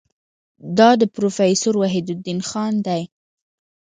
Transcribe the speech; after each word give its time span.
دا 0.77 0.89
د 1.01 1.03
پروفیسور 1.15 1.73
وحیدالدین 1.77 2.39
خان 2.49 2.73
دی. 2.87 3.01